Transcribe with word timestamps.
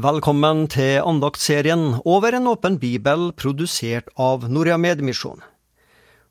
Velkommen 0.00 0.62
til 0.70 1.02
andaktserien 1.04 1.98
Over 2.08 2.32
en 2.38 2.46
åpen 2.48 2.78
bibel, 2.80 3.26
produsert 3.36 4.06
av 4.16 4.46
Norea 4.48 4.78
Medmisjon. 4.80 5.42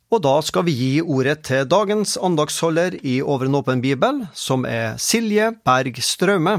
Og 0.10 0.21
da 0.25 0.32
skal 0.42 0.66
vi 0.66 0.73
gi 0.73 0.89
ordet 1.04 1.43
til 1.46 1.68
dagens 1.70 2.16
andagsholder 2.18 2.97
i 3.05 3.20
Over 3.21 3.46
en 3.46 3.60
åpen 3.60 3.84
bibel, 3.84 4.24
som 4.34 4.66
er 4.66 4.97
Silje 4.97 5.52
Berg 5.68 6.02
Straume. 6.02 6.55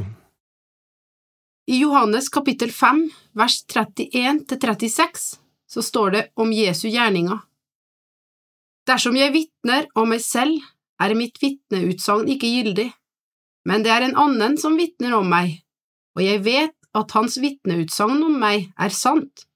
I 1.66 1.80
Johannes 1.80 2.30
kapittel 2.30 2.70
5, 2.70 3.02
vers 3.34 3.58
31–36, 3.66 5.28
så 5.66 5.82
står 5.82 6.10
det 6.14 6.24
om 6.38 6.52
Jesu 6.54 6.86
gjerninger. 6.92 7.40
Dersom 8.86 9.18
jeg 9.18 9.34
vitner 9.34 9.88
om 9.98 10.12
meg 10.14 10.22
selv, 10.22 10.62
er 11.00 11.18
mitt 11.18 11.42
vitneutsagn 11.42 12.30
ikke 12.36 12.54
gyldig, 12.60 12.90
men 13.66 13.82
det 13.82 13.96
er 13.96 14.06
en 14.06 14.20
annen 14.28 14.60
som 14.62 14.78
vitner 14.78 15.16
om 15.18 15.26
meg, 15.26 15.64
og 16.14 16.22
jeg 16.22 16.44
vet 16.46 16.76
at 16.96 17.12
hans 17.14 17.38
vitneutsagn 17.38 18.22
om 18.26 18.38
meg 18.42 18.70
er 18.78 18.94
sant. 18.94 19.46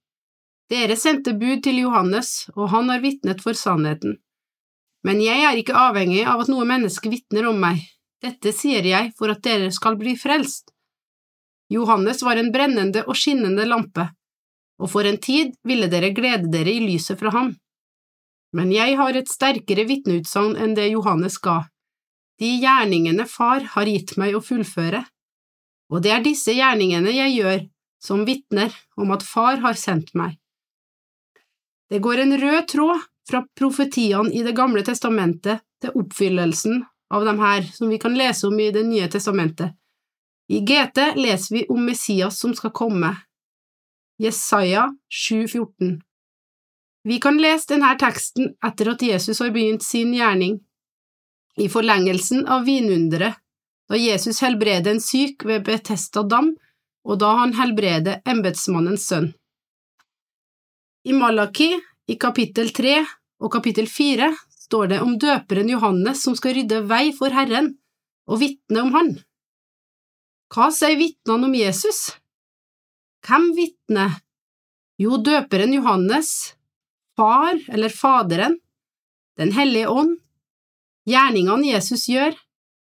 Dere 0.70 0.96
sendte 0.96 1.34
bud 1.36 1.62
til 1.64 1.82
Johannes, 1.82 2.46
og 2.56 2.70
han 2.72 2.88
har 2.92 3.02
vitnet 3.02 3.42
for 3.44 3.58
sannheten. 3.58 4.18
Men 5.04 5.20
jeg 5.20 5.42
er 5.44 5.58
ikke 5.60 5.76
avhengig 5.76 6.22
av 6.24 6.44
at 6.44 6.50
noe 6.52 6.64
menneske 6.68 7.10
vitner 7.12 7.50
om 7.50 7.58
meg, 7.60 7.82
dette 8.24 8.54
sier 8.56 8.86
jeg 8.88 9.10
for 9.18 9.32
at 9.34 9.42
dere 9.44 9.68
skal 9.74 9.98
bli 10.00 10.14
frelst. 10.16 10.70
Johannes 11.72 12.22
var 12.24 12.40
en 12.40 12.52
brennende 12.54 13.02
og 13.04 13.18
skinnende 13.18 13.66
lampe, 13.68 14.08
og 14.80 14.90
for 14.92 15.08
en 15.08 15.20
tid 15.20 15.52
ville 15.66 15.90
dere 15.92 16.14
glede 16.16 16.48
dere 16.52 16.72
i 16.72 16.80
lyset 16.86 17.20
fra 17.20 17.34
ham. 17.34 17.52
Men 18.54 18.72
jeg 18.72 18.96
har 18.96 19.16
et 19.18 19.28
sterkere 19.28 19.84
vitneutsagn 19.88 20.54
enn 20.56 20.76
det 20.78 20.92
Johannes 20.92 21.36
ga, 21.42 21.64
de 22.40 22.50
gjerningene 22.62 23.26
far 23.30 23.66
har 23.74 23.90
gitt 23.90 24.16
meg 24.18 24.34
å 24.34 24.42
fullføre 24.42 25.04
og 25.92 26.02
det 26.04 26.12
er 26.14 26.24
disse 26.24 26.54
gjerningene 26.54 27.12
jeg 27.12 27.36
gjør 27.36 27.60
som 28.04 28.24
vitner 28.28 28.72
om 29.00 29.12
at 29.14 29.24
Far 29.24 29.60
har 29.64 29.76
sendt 29.80 30.12
meg. 30.18 30.36
Det 31.90 32.00
går 32.04 32.24
en 32.24 32.36
rød 32.40 32.66
tråd 32.72 33.04
fra 33.28 33.44
profetiene 33.56 34.32
i 34.32 34.42
Det 34.42 34.52
gamle 34.56 34.82
testamentet 34.84 35.62
til 35.80 35.96
oppfyllelsen 36.00 36.82
av 37.14 37.24
dem 37.24 37.38
her, 37.40 37.62
som 37.62 37.88
vi 37.88 37.98
kan 37.98 38.16
lese 38.16 38.46
om 38.48 38.60
i 38.60 38.70
Det 38.70 38.84
nye 38.84 39.08
testamentet. 39.08 39.72
I 40.48 40.60
GT 40.60 41.14
leser 41.16 41.56
vi 41.56 41.66
om 41.68 41.84
Messias 41.84 42.38
som 42.40 42.54
skal 42.54 42.72
komme. 42.72 43.14
Jesaja 44.20 44.90
7,14 45.08 46.00
Vi 47.04 47.20
kan 47.20 47.40
lese 47.40 47.74
denne 47.74 47.94
teksten 48.00 48.52
etter 48.64 48.92
at 48.92 49.02
Jesus 49.02 49.40
har 49.40 49.50
begynt 49.50 49.82
sin 49.82 50.12
gjerning, 50.14 50.60
i 51.56 51.68
forlengelsen 51.68 52.46
av 52.50 52.64
vinunderet 52.66 53.38
da 53.88 53.98
Jesus 54.00 54.40
helbreder 54.44 54.94
en 54.94 55.02
syk 55.02 55.44
ved 55.44 55.64
Betesta 55.66 56.22
dam, 56.22 56.54
og 57.04 57.20
da 57.20 57.34
han 57.40 57.52
helbreder 57.58 58.22
embetsmannens 58.28 59.06
sønn. 59.10 59.32
I 61.04 61.12
Malaki, 61.12 61.74
i 62.08 62.16
kapittel 62.20 62.72
tre 62.72 62.96
og 63.40 63.52
kapittel 63.52 63.88
fire, 63.90 64.30
står 64.48 64.94
det 64.94 65.00
om 65.04 65.18
døperen 65.20 65.68
Johannes 65.68 66.22
som 66.24 66.36
skal 66.36 66.56
rydde 66.56 66.80
vei 66.88 67.10
for 67.16 67.34
Herren 67.34 67.74
og 68.24 68.40
vitne 68.40 68.84
om 68.86 68.92
Han. 68.96 69.10
Hva 70.54 70.70
sier 70.72 70.96
vitnene 70.96 71.48
om 71.50 71.56
Jesus? 71.56 72.06
Hvem 73.24 73.50
vitner? 73.56 74.20
Jo, 75.00 75.18
døperen 75.18 75.74
Johannes, 75.74 76.54
far 77.16 77.58
eller 77.68 77.92
Faderen, 77.92 78.60
Den 79.34 79.50
hellige 79.50 79.90
ånd, 79.90 80.12
gjerningene 81.10 81.72
Jesus 81.72 82.04
gjør, 82.06 82.36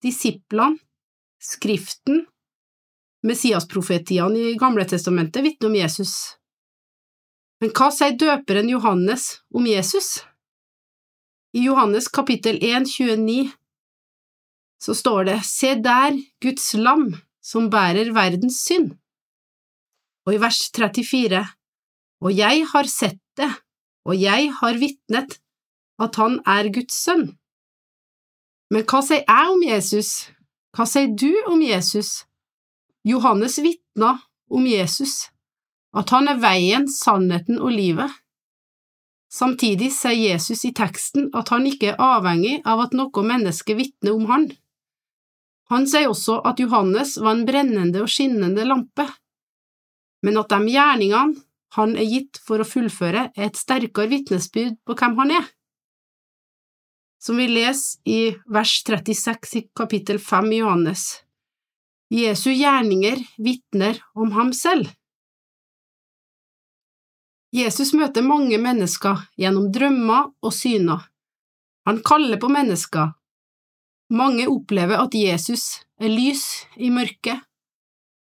disiplene, 0.03 0.75
Skriften, 1.45 2.23
Messias-profetiene 3.25 4.51
i 4.51 4.57
Gamle 4.59 4.85
testamentet 4.89 5.45
vitner 5.45 5.69
om 5.69 5.77
Jesus. 5.77 6.13
Men 7.61 7.71
hva 7.73 7.91
sier 7.93 8.17
døperen 8.19 8.69
Johannes 8.69 9.29
om 9.53 9.67
Jesus? 9.69 10.19
I 11.55 11.63
Johannes 11.65 12.09
kapittel 12.11 12.59
1, 12.59 12.89
29 12.91 13.53
så 14.81 14.93
står 14.93 15.29
det 15.29 15.37
Se 15.47 15.73
der 15.79 16.17
Guds 16.43 16.73
lam 16.77 17.07
som 17.41 17.69
bærer 17.71 18.11
verdens 18.13 18.59
synd. 18.65 18.91
Og 20.25 20.35
i 20.35 20.41
vers 20.41 20.59
34 20.75 21.41
Og 22.25 22.33
jeg 22.33 22.65
har 22.71 22.89
sett 22.89 23.21
det, 23.37 23.49
og 24.05 24.17
jeg 24.17 24.51
har 24.59 24.77
vitnet 24.81 25.39
at 26.01 26.15
han 26.19 26.39
er 26.49 26.71
Guds 26.73 26.97
sønn. 27.05 27.27
Men 28.73 28.85
hva 28.89 29.01
sier 29.05 29.23
jeg 29.23 29.51
om 29.51 29.61
Jesus? 29.63 30.11
Hva 30.75 30.83
sier 30.83 31.07
du 31.15 31.31
om 31.47 31.61
Jesus? 31.63 32.25
Johannes 33.07 33.59
vitna 33.63 34.17
om 34.51 34.65
Jesus, 34.67 35.29
at 35.95 36.11
han 36.11 36.27
er 36.27 36.41
veien, 36.41 36.89
sannheten 36.91 37.61
og 37.61 37.71
livet. 37.71 38.11
Samtidig 39.31 39.91
sier 39.95 40.33
Jesus 40.33 40.65
i 40.67 40.73
teksten 40.75 41.29
at 41.37 41.53
han 41.53 41.63
ikke 41.69 41.93
er 41.93 42.03
avhengig 42.03 42.57
av 42.67 42.83
at 42.87 42.95
noe 42.97 43.23
menneske 43.23 43.77
vitner 43.77 44.17
om 44.17 44.27
han. 44.31 44.49
Han 45.71 45.87
sier 45.87 46.11
også 46.11 46.41
at 46.45 46.59
Johannes 46.59 47.15
var 47.23 47.37
en 47.37 47.47
brennende 47.47 48.03
og 48.03 48.11
skinnende 48.11 48.67
lampe, 48.67 49.07
men 50.27 50.43
at 50.43 50.51
de 50.51 50.75
gjerningene 50.75 51.39
han 51.75 51.95
er 51.99 52.07
gitt 52.07 52.39
for 52.43 52.59
å 52.59 52.67
fullføre, 52.67 53.29
er 53.31 53.47
et 53.47 53.59
sterkere 53.59 54.11
vitnesbyrd 54.11 54.77
på 54.87 54.95
hvem 54.99 55.15
han 55.23 55.33
er 55.39 55.54
som 57.25 57.37
vi 57.37 57.47
leser 57.47 58.01
i 58.05 58.37
vers 58.45 58.83
36 58.85 59.55
i 59.57 59.61
kapittel 59.75 60.19
5 60.19 60.51
i 60.53 60.57
Johannes. 60.57 61.23
Jesu 62.13 62.51
gjerninger 62.51 63.17
vitner 63.37 63.97
om 64.13 64.31
ham 64.31 64.51
selv. 64.53 64.91
Jesus 67.55 67.95
møter 67.97 68.21
mange 68.21 68.59
mennesker 68.61 69.23
gjennom 69.41 69.71
drømmer 69.73 70.27
og 70.45 70.53
syner. 70.53 71.07
Han 71.89 72.03
kaller 72.05 72.37
på 72.37 72.49
mennesker. 72.51 73.15
Mange 74.13 74.45
opplever 74.51 75.01
at 75.01 75.17
Jesus 75.17 75.63
er 75.97 76.13
lys 76.13 76.43
i 76.77 76.91
mørket. 76.93 77.41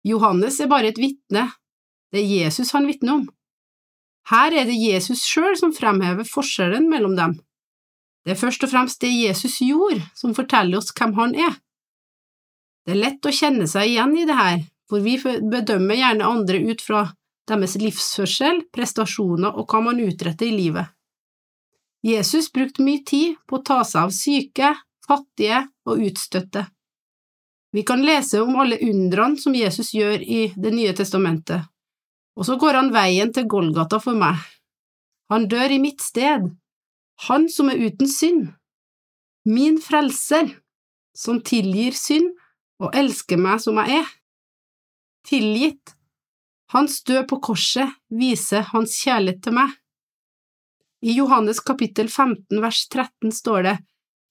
Johannes 0.07 0.63
er 0.65 0.71
bare 0.71 0.95
et 0.95 1.01
vitne, 1.03 1.51
det 2.09 2.23
er 2.23 2.33
Jesus 2.47 2.73
han 2.73 2.89
vitner 2.89 3.19
om. 3.19 3.29
Her 4.33 4.57
er 4.63 4.65
det 4.69 4.81
Jesus 4.81 5.27
sjøl 5.29 5.59
som 5.61 5.77
fremhever 5.77 6.25
forskjellen 6.25 6.89
mellom 6.89 7.19
dem. 7.21 7.37
Det 8.29 8.35
er 8.35 8.41
først 8.43 8.65
og 8.67 8.69
fremst 8.69 9.01
det 9.01 9.09
Jesus 9.09 9.55
gjorde, 9.65 10.03
som 10.13 10.35
forteller 10.37 10.77
oss 10.77 10.93
hvem 10.93 11.15
han 11.17 11.31
er. 11.33 11.55
Det 12.85 12.93
er 12.93 12.99
lett 13.01 13.25
å 13.25 13.33
kjenne 13.33 13.65
seg 13.65 13.89
igjen 13.89 14.13
i 14.21 14.27
det 14.29 14.37
her, 14.37 14.59
for 14.85 15.01
vi 15.01 15.15
bedømmer 15.17 15.97
gjerne 15.97 16.29
andre 16.29 16.61
ut 16.69 16.85
fra 16.85 17.07
deres 17.49 17.79
livsførsel, 17.81 18.67
prestasjoner 18.69 19.57
og 19.57 19.73
hva 19.73 19.81
man 19.87 20.05
utretter 20.05 20.45
i 20.45 20.59
livet. 20.59 20.93
Jesus 22.05 22.51
brukte 22.53 22.85
mye 22.85 23.01
tid 23.09 23.41
på 23.49 23.63
å 23.63 23.65
ta 23.65 23.81
seg 23.89 24.03
av 24.03 24.13
syke, 24.13 24.75
fattige 25.09 25.65
og 25.89 26.05
utstøtte. 26.11 26.69
Vi 27.73 27.89
kan 27.89 28.05
lese 28.05 28.45
om 28.45 28.61
alle 28.61 28.77
undrene 28.85 29.41
som 29.41 29.57
Jesus 29.57 29.95
gjør 29.97 30.21
i 30.21 30.53
Det 30.53 30.77
nye 30.77 30.93
testamentet, 30.93 31.65
og 32.37 32.45
så 32.45 32.61
går 32.61 32.83
han 32.83 32.93
veien 32.93 33.33
til 33.33 33.49
Golgata 33.49 34.05
for 34.05 34.21
meg. 34.21 34.37
Han 35.33 35.49
dør 35.49 35.73
i 35.73 35.81
mitt 35.81 36.05
sted, 36.05 36.45
han 37.27 37.49
som 37.51 37.71
er 37.73 37.81
uten 37.83 38.09
synd, 38.11 38.53
min 39.49 39.79
frelser, 39.83 40.53
som 41.17 41.41
tilgir 41.43 41.97
synd 41.99 42.31
og 42.79 42.95
elsker 42.95 43.41
meg 43.41 43.63
som 43.65 43.79
jeg 43.83 44.03
er. 44.03 44.11
Tilgitt. 45.27 45.95
Hans 46.71 47.01
død 47.03 47.25
på 47.31 47.39
korset 47.49 47.97
viser 48.13 48.67
hans 48.71 48.95
kjærlighet 49.03 49.41
til 49.43 49.57
meg. 49.57 49.73
I 51.03 51.15
Johannes 51.17 51.63
kapittel 51.65 52.11
15 52.11 52.61
vers 52.63 52.85
13 52.87 53.33
står 53.35 53.63
det, 53.67 53.77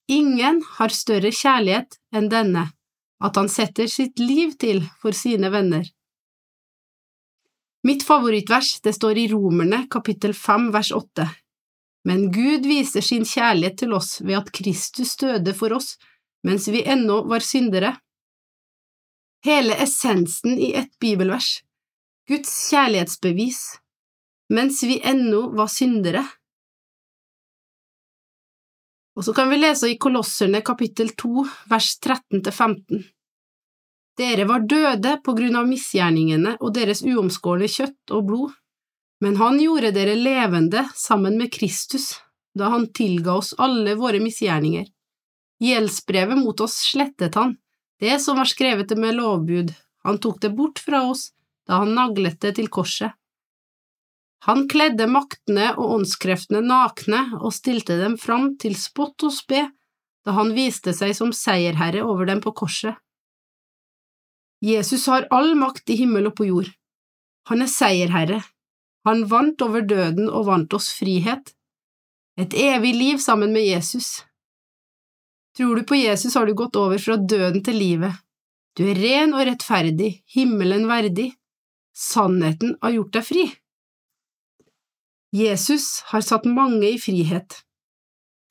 Ingen 0.07 0.61
har 0.77 0.93
større 0.95 1.33
kjærlighet 1.35 1.97
enn 2.15 2.29
denne, 2.31 2.69
at 3.19 3.39
han 3.39 3.49
setter 3.51 3.89
sitt 3.91 4.21
liv 4.21 4.53
til 4.61 4.83
for 5.01 5.17
sine 5.17 5.49
venner. 5.51 5.83
Mitt 7.83 8.05
favorittvers 8.07 8.77
det 8.85 8.93
står 8.95 9.19
i 9.19 9.27
Romerne 9.33 9.83
kapittel 9.91 10.35
5 10.37 10.69
vers 10.75 10.93
8. 10.95 11.27
Men 12.07 12.29
Gud 12.31 12.63
viser 12.63 13.03
sin 13.03 13.25
kjærlighet 13.27 13.81
til 13.81 13.93
oss 13.97 14.21
ved 14.23 14.37
at 14.39 14.51
Kristus 14.55 15.17
døde 15.19 15.51
for 15.57 15.75
oss 15.75 15.97
mens 16.47 16.67
vi 16.71 16.83
ennå 16.87 17.23
var 17.27 17.43
syndere. 17.43 17.97
Hele 19.43 19.75
essensen 19.83 20.55
i 20.55 20.71
ett 20.79 20.93
bibelvers, 20.99 21.63
Guds 22.29 22.51
kjærlighetsbevis, 22.69 23.59
mens 24.55 24.79
vi 24.87 25.01
ennå 25.03 25.41
var 25.57 25.67
syndere. 25.71 26.23
Og 29.17 29.25
så 29.25 29.33
kan 29.33 29.49
vi 29.49 29.59
lese 29.59 29.89
i 29.91 29.97
Kolosserne 29.99 30.61
kapittel 30.61 31.11
2 31.17 31.43
vers 31.71 31.89
13–15. 32.05 33.03
Dere 34.17 34.47
var 34.49 34.63
døde 34.63 35.17
på 35.25 35.35
grunn 35.37 35.57
av 35.59 35.67
misgjerningene 35.67 36.55
og 36.61 36.73
deres 36.77 37.03
uomskårne 37.05 37.67
kjøtt 37.69 38.15
og 38.15 38.29
blod 38.29 38.55
men 39.23 39.37
han 39.39 39.59
gjorde 39.61 39.91
dere 39.95 40.15
levende 40.15 40.87
sammen 40.95 41.37
med 41.37 41.53
Kristus 41.53 42.15
da 42.57 42.71
han 42.73 42.87
tilga 42.93 43.37
oss 43.37 43.53
alle 43.57 43.95
våre 43.95 44.19
misgjerninger. 44.21 44.87
Gjeldsbrevet 45.61 46.37
mot 46.37 46.59
oss 46.61 46.75
slettet 46.91 47.35
han, 47.35 47.55
det 47.99 48.19
som 48.21 48.37
var 48.37 48.49
skrevet 48.49 48.93
med 48.97 49.17
lovbud, 49.17 49.73
han 50.03 50.19
tok 50.21 50.41
det 50.41 50.49
bort 50.57 50.79
fra 50.79 51.03
oss 51.09 51.31
da 51.67 51.81
han 51.81 51.95
naglet 51.97 52.39
det 52.41 52.55
til 52.57 52.69
korset. 52.69 53.11
Han 54.45 54.67
kledde 54.69 55.09
maktene 55.09 55.71
og 55.75 55.97
åndskreftene 55.97 56.61
nakne 56.63 57.23
og 57.41 57.51
stilte 57.55 57.97
dem 57.99 58.15
fram 58.21 58.53
til 58.61 58.77
spott 58.77 59.25
og 59.25 59.33
spe 59.33 59.65
da 60.27 60.35
han 60.37 60.53
viste 60.55 60.93
seg 60.93 61.15
som 61.17 61.33
seierherre 61.33 62.03
over 62.05 62.29
dem 62.29 62.41
på 62.43 62.53
korset. 62.55 62.95
Jesus 64.63 65.05
har 65.11 65.27
all 65.33 65.53
makt 65.57 65.89
i 65.93 65.97
himmel 65.99 66.29
og 66.29 66.37
på 66.37 66.47
jord. 66.49 66.69
Han 67.49 67.61
er 67.63 67.69
seierherre. 67.71 68.41
Han 69.07 69.23
vant 69.31 69.61
over 69.63 69.85
døden 69.87 70.27
og 70.27 70.49
vant 70.49 70.73
oss 70.75 70.91
frihet. 70.97 71.53
Et 72.37 72.53
evig 72.59 72.91
liv 72.95 73.21
sammen 73.23 73.53
med 73.55 73.63
Jesus. 73.63 74.25
Tror 75.57 75.79
du 75.79 75.83
på 75.87 75.95
Jesus, 75.95 76.35
har 76.35 76.45
du 76.45 76.53
gått 76.53 76.75
over 76.75 76.99
fra 77.01 77.15
døden 77.17 77.63
til 77.63 77.79
livet. 77.79 78.19
Du 78.77 78.83
er 78.85 78.99
ren 78.99 79.31
og 79.33 79.47
rettferdig, 79.47 80.11
himmelen 80.35 80.83
verdig. 80.89 81.31
Sannheten 81.97 82.75
har 82.83 82.93
gjort 82.93 83.15
deg 83.15 83.25
fri. 83.25 83.45
Jesus 85.33 85.87
har 86.11 86.21
satt 86.21 86.45
mange 86.45 86.91
i 86.91 86.99
frihet. 87.01 87.63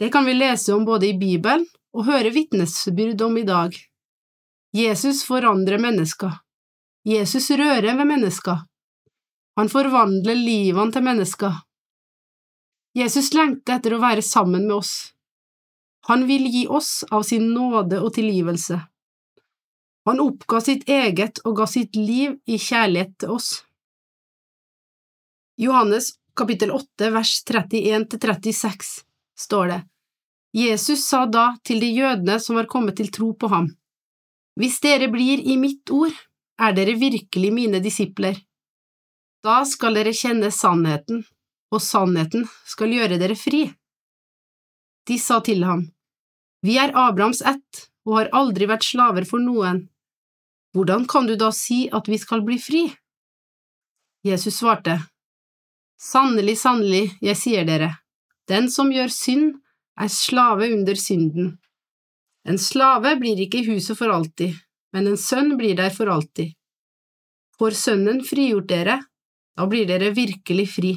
Det 0.00 0.08
kan 0.12 0.26
vi 0.26 0.34
lese 0.34 0.74
om 0.74 0.88
både 0.88 1.12
i 1.12 1.18
Bibelen 1.20 1.68
og 1.94 2.08
høre 2.08 2.32
vitnesbyrd 2.34 3.22
om 3.28 3.36
i 3.38 3.44
dag. 3.46 3.76
Jesus 4.76 5.22
forandrer 5.28 5.78
mennesker. 5.80 6.32
Jesus 7.06 7.52
rører 7.54 7.94
ved 7.96 8.08
mennesker. 8.08 8.64
Han 9.56 9.70
forvandler 9.72 10.36
livene 10.36 10.92
til 10.92 11.04
mennesker. 11.06 11.62
Jesus 12.96 13.32
lengter 13.36 13.78
etter 13.78 13.96
å 13.96 14.02
være 14.02 14.24
sammen 14.24 14.66
med 14.68 14.76
oss. 14.78 14.92
Han 16.08 16.26
vil 16.28 16.46
gi 16.52 16.66
oss 16.68 17.02
av 17.10 17.24
sin 17.28 17.48
nåde 17.54 17.98
og 18.00 18.12
tilgivelse. 18.16 18.78
Han 20.06 20.22
oppga 20.22 20.60
sitt 20.62 20.86
eget 20.88 21.40
og 21.44 21.56
ga 21.58 21.66
sitt 21.66 21.96
liv 21.98 22.36
i 22.46 22.60
kjærlighet 22.62 23.16
til 23.22 23.34
oss. 23.36 23.50
Johannes 25.58 26.12
kapittel 26.36 26.70
8 26.70 27.10
vers 27.10 27.32
31–36 27.48 28.92
står 29.40 29.72
det, 29.72 29.80
Jesus 30.56 31.02
sa 31.08 31.24
da 31.26 31.46
til 31.64 31.80
de 31.82 31.88
jødene 31.90 32.38
som 32.40 32.56
var 32.56 32.68
kommet 32.70 32.96
til 33.00 33.10
tro 33.12 33.32
på 33.34 33.50
ham, 33.52 33.72
Hvis 34.56 34.80
dere 34.80 35.10
blir 35.12 35.42
i 35.44 35.56
mitt 35.60 35.90
ord, 35.92 36.14
er 36.56 36.72
dere 36.72 36.94
virkelig 36.96 37.50
mine 37.52 37.80
disipler. 37.84 38.38
Da 39.46 39.60
skal 39.68 39.94
dere 39.94 40.10
kjenne 40.16 40.48
sannheten, 40.50 41.20
og 41.70 41.82
sannheten 41.82 42.48
skal 42.66 42.94
gjøre 42.96 43.18
dere 43.20 43.36
fri. 43.38 43.66
De 45.06 45.18
sa 45.22 45.38
til 45.46 45.62
ham, 45.62 45.84
Vi 46.66 46.78
er 46.82 46.90
Abrahams 46.98 47.42
ett 47.46 47.84
og 48.06 48.16
har 48.18 48.32
aldri 48.34 48.66
vært 48.66 48.88
slaver 48.88 49.26
for 49.28 49.38
noen. 49.38 49.84
Hvordan 50.74 51.06
kan 51.06 51.28
du 51.30 51.36
da 51.38 51.52
si 51.54 51.86
at 51.94 52.08
vi 52.10 52.18
skal 52.18 52.42
bli 52.42 52.58
fri? 52.58 52.82
Jesus 54.26 54.58
svarte, 54.58 54.98
Sannelig, 55.96 56.58
sannelig, 56.58 57.14
jeg 57.22 57.38
sier 57.38 57.64
dere, 57.64 57.92
den 58.50 58.66
som 58.70 58.90
gjør 58.92 59.12
synd, 59.14 59.54
er 59.96 60.10
slave 60.12 60.66
under 60.74 60.98
synden. 60.98 61.54
En 62.44 62.58
slave 62.58 63.14
blir 63.20 63.38
ikke 63.46 63.62
i 63.62 63.68
huset 63.70 63.96
for 63.96 64.10
alltid, 64.12 64.58
men 64.92 65.06
en 65.06 65.16
sønn 65.16 65.54
blir 65.56 65.78
der 65.78 65.94
for 65.94 66.10
alltid. 66.12 66.52
Får 67.56 67.78
Sønnen 67.78 68.20
frigjort 68.26 68.68
dere, 68.68 68.98
da 69.56 69.66
blir 69.70 69.88
dere 69.88 70.12
virkelig 70.14 70.66
fri. 70.74 70.92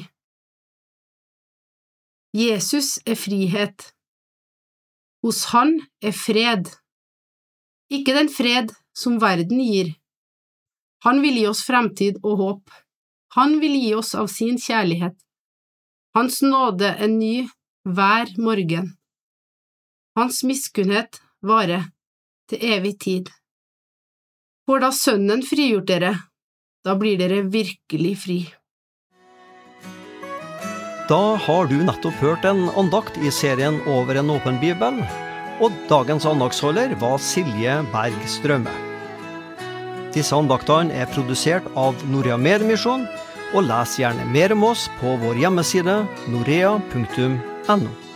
Jesus 2.36 2.98
er 3.06 3.16
frihet. 3.18 3.88
Hos 5.24 5.44
Han 5.52 5.80
er 6.00 6.12
fred. 6.12 6.68
Ikke 7.90 8.14
den 8.14 8.28
fred 8.30 8.70
som 8.94 9.18
verden 9.20 9.58
gir. 9.64 9.94
Han 11.04 11.22
vil 11.24 11.40
gi 11.40 11.46
oss 11.48 11.64
fremtid 11.66 12.20
og 12.22 12.36
håp. 12.38 12.70
Han 13.34 13.58
vil 13.62 13.74
gi 13.80 13.94
oss 13.96 14.14
av 14.14 14.28
sin 14.30 14.58
kjærlighet. 14.60 15.16
Hans 16.14 16.40
nåde 16.42 16.92
er 16.98 17.10
ny 17.10 17.48
hver 17.88 18.32
morgen. 18.38 18.94
Hans 20.18 20.42
miskunnhet 20.44 21.20
varer 21.40 21.86
til 22.50 22.64
evig 22.74 22.98
tid. 23.00 23.30
For 24.66 24.82
da 24.82 24.90
Sønnen 24.94 25.42
frigjort 25.46 25.88
dere, 25.88 26.12
da 26.84 26.96
blir 26.96 27.18
dere 27.20 27.42
virkelig 27.52 28.14
fri. 28.24 28.38
Da 31.10 31.36
har 31.42 31.66
du 31.66 31.80
nettopp 31.82 32.20
hørt 32.22 32.44
en 32.46 32.68
andakt 32.78 33.16
i 33.18 33.32
serien 33.34 33.80
Over 33.90 34.20
en 34.20 34.30
åpen 34.30 34.60
bibel, 34.62 35.00
og 35.60 35.74
dagens 35.90 36.26
andaktsholder 36.28 36.94
var 37.00 37.18
Silje 37.18 37.80
Berg 37.92 38.28
Strømme. 38.30 38.72
Disse 40.14 40.34
andaktene 40.34 40.94
er 40.94 41.10
produsert 41.10 41.66
av 41.78 41.98
Norea 42.10 42.38
Medmisjon, 42.38 43.08
og 43.54 43.66
les 43.66 43.96
gjerne 43.98 44.26
mer 44.30 44.54
om 44.54 44.68
oss 44.70 44.86
på 45.00 45.16
vår 45.18 45.42
hjemmeside 45.42 45.96
norea.no. 46.30 48.09